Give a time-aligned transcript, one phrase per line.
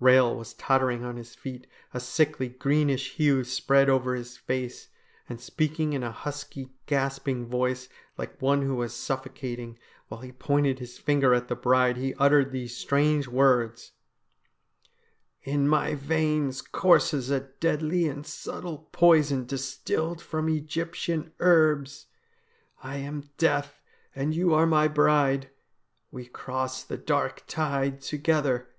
[0.00, 4.88] Eehel was tottering on his feet, a sickly, greenish hue spread over his face,
[5.28, 9.78] and speaking in a husky, gasping voice, like one who was suffocating,
[10.08, 13.92] while he pointed his finger at the bride, he uttered these strange words:'
[15.54, 22.06] In my veins courses a deadly and subtle poison distilled from Egyptian herbs.
[22.82, 23.82] I am Death
[24.14, 25.50] and you are my bride;
[26.10, 28.70] we cross the dark tide together.'